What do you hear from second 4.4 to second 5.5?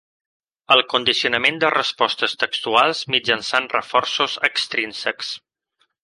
"extrínsecs".